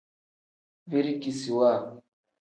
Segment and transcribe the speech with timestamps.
[0.89, 1.69] Birikisiwa.